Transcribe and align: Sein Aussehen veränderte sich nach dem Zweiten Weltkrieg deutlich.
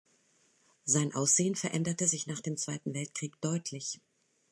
Sein 0.83 1.13
Aussehen 1.13 1.53
veränderte 1.53 2.07
sich 2.07 2.25
nach 2.25 2.39
dem 2.41 2.57
Zweiten 2.57 2.95
Weltkrieg 2.95 3.39
deutlich. 3.39 3.99